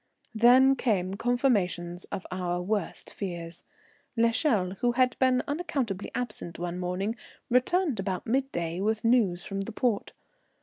[0.33, 3.63] Then came confirmations of our worst fears.
[4.17, 7.15] L'Echelle, who had been unaccountably absent one morning,
[7.51, 10.13] returned about midday with news from the port.